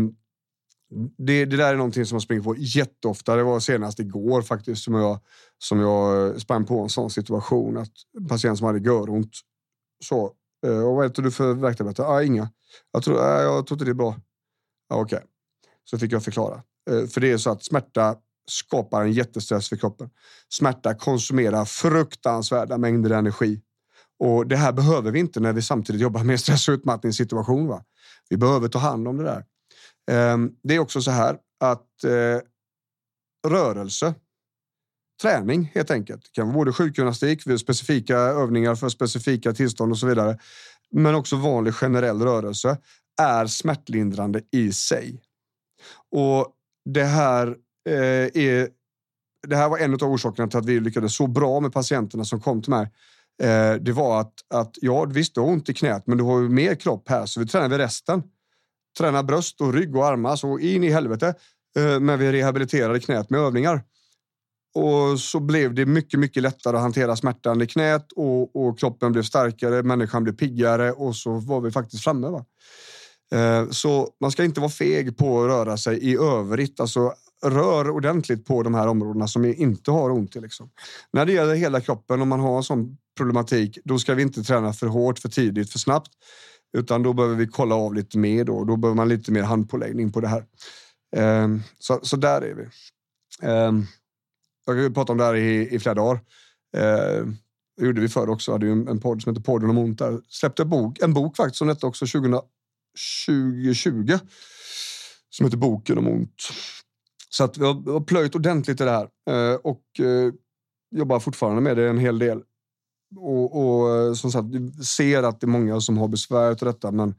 det, 1.17 1.45
det, 1.45 1.57
där 1.57 1.73
är 1.73 1.77
någonting 1.77 2.05
som 2.05 2.15
jag 2.15 2.21
springer 2.21 2.43
på 2.43 2.55
jätteofta. 2.57 3.35
Det 3.35 3.43
var 3.43 3.59
senast 3.59 3.99
igår 3.99 4.41
faktiskt 4.41 4.83
som 4.83 4.93
jag, 4.93 5.19
som 5.57 5.79
jag 5.79 6.27
eh, 6.27 6.37
sprang 6.37 6.65
på 6.65 6.79
en 6.79 6.89
sån 6.89 7.09
situation. 7.09 7.77
Att 7.77 7.91
en 8.17 8.27
patient 8.27 8.57
som 8.57 8.67
hade 8.67 8.79
göront 8.79 9.31
så. 10.05 10.33
Och 10.65 10.95
vad 10.95 11.05
äter 11.05 11.23
du 11.23 11.31
för 11.31 11.53
värktabletter? 11.53 12.03
Ah, 12.03 12.23
inga. 12.23 12.49
Jag 12.91 13.03
tror, 13.03 13.17
äh, 13.17 13.41
jag 13.41 13.67
tror 13.67 13.75
inte 13.75 13.85
det 13.85 13.91
är 13.91 13.95
bra. 13.95 14.15
Ah, 14.89 15.01
Okej, 15.01 15.17
okay 15.17 15.27
så 15.85 15.99
fick 15.99 16.11
jag 16.11 16.23
förklara. 16.23 16.63
Eh, 16.89 17.07
för 17.07 17.21
det 17.21 17.31
är 17.31 17.37
så 17.37 17.49
att 17.49 17.63
smärta 17.63 18.15
skapar 18.51 19.01
en 19.01 19.11
jättestress 19.11 19.69
för 19.69 19.75
kroppen. 19.75 20.09
Smärta 20.49 20.93
konsumerar 20.93 21.65
fruktansvärda 21.65 22.77
mängder 22.77 23.09
energi. 23.09 23.61
Och 24.19 24.47
det 24.47 24.55
här 24.55 24.71
behöver 24.71 25.11
vi 25.11 25.19
inte 25.19 25.39
när 25.39 25.53
vi 25.53 25.61
samtidigt 25.61 26.01
jobbar 26.01 26.23
med 26.23 26.39
stress 26.39 26.67
och 26.67 26.73
utmattningssituation. 26.73 27.67
Va? 27.67 27.83
Vi 28.29 28.37
behöver 28.37 28.67
ta 28.67 28.79
hand 28.79 29.07
om 29.07 29.17
det 29.17 29.23
där. 29.23 29.45
Ehm, 30.11 30.51
det 30.63 30.75
är 30.75 30.79
också 30.79 31.01
så 31.01 31.11
här 31.11 31.37
att 31.59 32.03
eh, 32.03 32.41
rörelse 33.49 34.13
träning 35.21 35.71
helt 35.73 35.91
enkelt. 35.91 36.21
Det 36.23 36.31
kan 36.31 36.47
vara 36.47 36.55
både 36.55 36.73
sjukgymnastik, 36.73 37.41
specifika 37.59 38.17
övningar 38.17 38.75
för 38.75 38.89
specifika 38.89 39.53
tillstånd 39.53 39.91
och 39.91 39.97
så 39.97 40.07
vidare. 40.07 40.37
Men 40.91 41.15
också 41.15 41.35
vanlig 41.35 41.73
generell 41.73 42.21
rörelse 42.21 42.77
är 43.21 43.47
smärtlindrande 43.47 44.41
i 44.51 44.73
sig. 44.73 45.21
Och 46.13 46.47
det 46.85 47.03
här 47.03 47.47
eh, 47.89 48.43
är. 48.43 48.69
Det 49.47 49.55
här 49.55 49.69
var 49.69 49.77
en 49.77 49.93
av 49.93 50.03
orsakerna 50.03 50.47
till 50.47 50.59
att 50.59 50.65
vi 50.65 50.79
lyckades 50.79 51.15
så 51.15 51.27
bra 51.27 51.59
med 51.59 51.73
patienterna 51.73 52.25
som 52.25 52.41
kom 52.41 52.61
till 52.61 52.69
mig. 52.69 52.87
Eh, 53.41 53.73
det 53.73 53.91
var 53.91 54.21
att, 54.21 54.33
att 54.53 54.77
ja, 54.81 55.05
visst, 55.05 55.35
du 55.35 55.41
har 55.41 55.47
ont 55.47 55.69
i 55.69 55.73
knät, 55.73 56.07
men 56.07 56.17
du 56.17 56.23
har 56.23 56.41
ju 56.41 56.49
mer 56.49 56.75
kropp 56.75 57.09
här, 57.09 57.25
så 57.25 57.39
vi 57.39 57.47
tränar 57.47 57.77
resten. 57.77 58.23
Tränar 58.97 59.23
bröst 59.23 59.61
och 59.61 59.73
rygg 59.73 59.95
och 59.95 60.05
armar 60.05 60.35
så 60.35 60.59
in 60.59 60.83
i 60.83 60.89
helvete. 60.89 61.35
Eh, 61.77 61.99
men 61.99 62.19
vi 62.19 62.31
rehabiliterade 62.31 62.99
knät 62.99 63.29
med 63.29 63.39
övningar. 63.39 63.83
Och 64.75 65.19
så 65.19 65.39
blev 65.39 65.73
det 65.73 65.85
mycket, 65.85 66.19
mycket 66.19 66.43
lättare 66.43 66.75
att 66.75 66.81
hantera 66.81 67.15
smärtan 67.15 67.61
i 67.61 67.67
knät 67.67 68.11
och, 68.11 68.55
och 68.55 68.79
kroppen 68.79 69.11
blev 69.11 69.23
starkare. 69.23 69.83
Människan 69.83 70.23
blev 70.23 70.33
piggare 70.33 70.91
och 70.91 71.15
så 71.15 71.31
var 71.31 71.61
vi 71.61 71.71
faktiskt 71.71 72.03
framme. 72.03 72.27
Va? 72.27 72.45
Eh, 73.33 73.69
så 73.69 74.09
man 74.21 74.31
ska 74.31 74.43
inte 74.43 74.59
vara 74.59 74.71
feg 74.71 75.17
på 75.17 75.41
att 75.41 75.47
röra 75.47 75.77
sig 75.77 75.97
i 75.97 76.15
övrigt. 76.15 76.79
Alltså, 76.79 77.13
rör 77.45 77.89
ordentligt 77.89 78.45
på 78.45 78.63
de 78.63 78.73
här 78.73 78.87
områdena 78.87 79.27
som 79.27 79.45
inte 79.45 79.91
har 79.91 80.09
ont 80.09 80.35
i. 80.35 80.41
Liksom. 80.41 80.69
När 81.13 81.25
det 81.25 81.33
gäller 81.33 81.55
hela 81.55 81.81
kroppen, 81.81 82.21
om 82.21 82.29
man 82.29 82.39
har 82.39 82.57
en 82.57 82.63
sån 82.63 82.97
problematik, 83.17 83.77
då 83.83 83.99
ska 83.99 84.13
vi 84.13 84.21
inte 84.21 84.43
träna 84.43 84.73
för 84.73 84.87
hårt, 84.87 85.19
för 85.19 85.29
tidigt, 85.29 85.71
för 85.71 85.79
snabbt. 85.79 86.11
Utan 86.77 87.03
då 87.03 87.13
behöver 87.13 87.35
vi 87.35 87.47
kolla 87.47 87.75
av 87.75 87.93
lite 87.93 88.17
mer. 88.17 88.43
Då, 88.43 88.63
då 88.63 88.75
behöver 88.75 88.95
man 88.95 89.09
lite 89.09 89.31
mer 89.31 89.43
handpåläggning 89.43 90.11
på 90.11 90.21
det 90.21 90.27
här. 90.27 90.45
Eh, 91.15 91.47
så, 91.79 91.99
så 92.03 92.15
där 92.15 92.41
är 92.41 92.53
vi. 92.53 92.63
Eh, 93.47 93.71
jag 94.65 94.73
har 94.73 94.89
pratat 94.89 95.09
om 95.09 95.17
det 95.17 95.23
här 95.23 95.35
i, 95.35 95.75
i 95.75 95.79
flera 95.79 95.95
dagar. 95.95 96.19
Det 97.77 97.85
gjorde 97.85 98.01
vi 98.01 98.09
förr 98.09 98.29
också. 98.29 98.51
hade 98.51 98.65
ju 98.65 98.71
en, 98.71 98.99
podd 98.99 99.21
som 99.21 99.31
heter 99.33 99.43
Podden 99.43 99.69
om 99.69 99.77
ont. 99.77 99.99
Där. 99.99 100.21
Släppte 100.27 100.61
en 100.61 100.69
bok, 100.69 100.99
en 100.99 101.13
bok 101.13 101.35
faktiskt 101.35 101.57
som 101.57 101.67
detta 101.67 101.87
också 101.87 102.05
2020. 103.27 104.17
Som 105.29 105.45
heter 105.45 105.57
Boken 105.57 105.97
om 105.97 106.07
ont. 106.07 106.49
Så 107.29 107.43
att 107.43 107.57
vi 107.57 107.65
har, 107.65 107.83
vi 107.85 107.91
har 107.91 108.01
plöjt 108.01 108.35
ordentligt 108.35 108.81
i 108.81 108.83
det 108.83 108.91
här 108.91 109.07
eh, 109.29 109.55
och 109.55 109.83
eh, 109.99 110.33
jobbar 110.95 111.19
fortfarande 111.19 111.61
med 111.61 111.77
det 111.77 111.89
en 111.89 111.97
hel 111.97 112.19
del. 112.19 112.41
Och, 113.15 113.65
och 113.65 113.95
eh, 113.95 114.13
som 114.13 114.31
sagt, 114.31 114.47
vi 114.47 114.83
ser 114.83 115.23
att 115.23 115.41
det 115.41 115.45
är 115.45 115.49
många 115.49 115.81
som 115.81 115.97
har 115.97 116.07
besvär 116.07 116.51
av 116.51 116.55
detta, 116.55 116.91
men, 116.91 117.15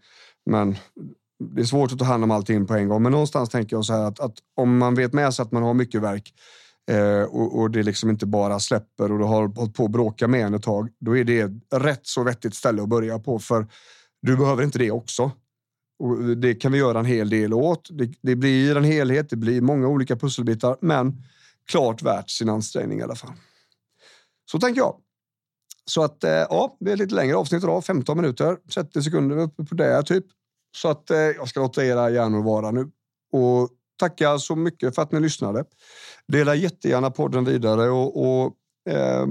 men 0.51 0.77
det 1.55 1.61
är 1.61 1.65
svårt 1.65 1.93
att 1.93 1.99
ta 1.99 2.05
hand 2.05 2.25
om 2.25 2.31
allting 2.31 2.67
på 2.67 2.75
en 2.75 2.89
gång. 2.89 3.03
Men 3.03 3.13
någonstans 3.13 3.49
tänker 3.49 3.77
jag 3.77 3.85
så 3.85 3.93
här 3.93 4.05
att, 4.05 4.21
att 4.21 4.35
om 4.57 4.79
man 4.79 4.95
vet 4.95 5.13
med 5.13 5.35
sig 5.35 5.43
att 5.43 5.53
man 5.53 5.63
har 5.63 5.75
mycket 5.75 6.03
verk 6.03 6.35
eh, 6.91 7.23
och, 7.23 7.59
och, 7.59 7.71
det 7.71 7.83
liksom 7.83 8.11
inte 8.11 8.27
bara 8.27 8.61
släpper 8.61 9.13
och 9.13 9.19
du 9.19 9.25
har 9.25 9.49
hållit 9.49 9.75
på 9.75 9.85
att 9.85 9.91
bråka 9.91 10.29
med 10.29 10.47
en 10.47 10.55
ett 10.55 10.63
tag, 10.63 10.89
då 11.01 11.17
är 11.17 11.25
det 11.25 11.51
rätt 11.75 12.07
så 12.07 12.23
vettigt 12.23 12.55
ställe 12.55 12.83
att 12.83 12.89
börja 12.89 13.19
på. 13.19 13.39
För 13.39 13.67
du 14.23 14.37
behöver 14.37 14.63
inte 14.63 14.79
det 14.79 14.91
också. 14.91 15.31
Och 15.99 16.37
det 16.37 16.55
kan 16.55 16.73
vi 16.73 16.79
göra 16.79 16.99
en 16.99 17.05
hel 17.05 17.31
del 17.31 17.55
åt. 17.55 17.89
Det, 17.93 18.13
det 18.23 18.37
blir 18.37 18.77
en 18.77 18.85
helhet, 18.85 19.31
det 19.31 19.37
blir 19.37 19.61
många 19.61 19.89
olika 19.89 20.17
pusselbitar, 20.17 20.77
men 20.81 21.23
klart 21.71 22.03
värt 22.03 22.31
sin 22.31 22.49
ansträngning 22.49 22.99
i 22.99 23.03
alla 23.03 23.15
fall. 23.15 23.33
Så 24.51 24.59
tänker 24.61 24.81
jag. 24.81 24.97
Så 25.85 26.03
att 26.03 26.25
eh, 26.25 26.31
ja, 26.31 26.77
det 26.81 26.93
är 26.93 26.97
lite 26.97 27.15
längre 27.15 27.37
avsnitt 27.37 27.63
idag, 27.63 27.85
15 27.85 28.17
minuter, 28.17 28.57
30 28.75 29.03
sekunder 29.03 29.39
uppe 29.39 29.65
på 29.65 29.75
det 29.75 30.03
typ. 30.03 30.25
Så 30.77 30.89
att 30.89 31.11
eh, 31.11 31.19
jag 31.19 31.49
ska 31.49 31.61
låta 31.61 31.85
era 31.85 32.11
hjärnor 32.11 32.43
vara 32.43 32.71
nu 32.71 32.91
och 33.33 33.71
tacka 33.99 34.39
så 34.39 34.57
mycket 34.57 34.95
för 34.95 35.03
att 35.03 35.13
ni 35.13 35.21
lyssnade. 35.21 35.65
Dela 36.29 36.55
jättegärna 36.55 37.11
podden 37.11 37.45
vidare 37.45 37.91
och, 37.91 38.23
och 38.23 38.57
eh, 38.93 39.27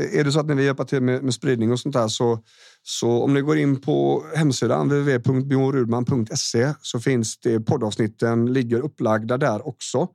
Eh, 0.00 0.18
är 0.18 0.24
det 0.24 0.32
så 0.32 0.40
att 0.40 0.46
ni 0.46 0.54
vill 0.54 0.64
hjälpa 0.64 0.84
till 0.84 1.02
med, 1.02 1.22
med 1.22 1.34
spridning 1.34 1.72
och 1.72 1.80
sånt 1.80 1.94
där 1.94 2.08
så, 2.08 2.38
så 2.82 3.22
om 3.22 3.34
ni 3.34 3.40
går 3.40 3.58
in 3.58 3.80
på 3.80 4.24
hemsidan 4.34 4.88
www.bjornrudman.se 4.88 6.74
så 6.82 7.00
finns 7.00 7.38
det 7.38 7.60
poddavsnitten 7.60 8.52
ligger 8.52 8.80
upplagda 8.80 9.38
där 9.38 9.68
också. 9.68 10.08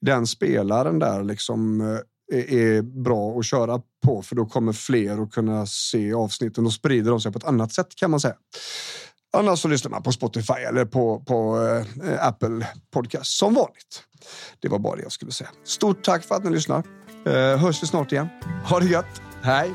Den 0.00 0.26
spelaren 0.26 0.98
där 0.98 1.24
liksom 1.24 1.80
eh, 1.80 1.98
är, 2.38 2.52
är 2.52 2.82
bra 2.82 3.38
att 3.38 3.46
köra 3.46 3.80
på 4.06 4.22
för 4.22 4.36
då 4.36 4.46
kommer 4.46 4.72
fler 4.72 5.22
att 5.22 5.32
kunna 5.32 5.66
se 5.66 6.12
avsnitten 6.12 6.66
och 6.66 6.72
sprider 6.72 7.10
de 7.10 7.20
sig 7.20 7.32
på 7.32 7.38
ett 7.38 7.44
annat 7.44 7.72
sätt 7.72 7.94
kan 7.96 8.10
man 8.10 8.20
säga. 8.20 8.34
Annars 9.32 9.60
så 9.60 9.68
lyssnar 9.68 9.90
man 9.90 10.02
på 10.02 10.12
Spotify 10.12 10.52
eller 10.68 10.84
på, 10.84 11.20
på 11.20 11.58
eh, 12.04 12.26
Apple 12.26 12.66
Podcast 12.92 13.38
som 13.38 13.54
vanligt. 13.54 14.02
Det 14.60 14.68
var 14.68 14.78
bara 14.78 14.96
det 14.96 15.02
jag 15.02 15.12
skulle 15.12 15.32
säga. 15.32 15.50
Stort 15.64 16.04
tack 16.04 16.24
för 16.24 16.34
att 16.34 16.44
ni 16.44 16.50
lyssnar. 16.50 16.84
Eh, 17.26 17.58
hörs 17.58 17.82
vi 17.82 17.86
snart 17.86 18.12
igen. 18.12 18.28
Ha 18.68 18.80
det 18.80 18.86
gött. 18.86 19.22
Hej! 19.42 19.70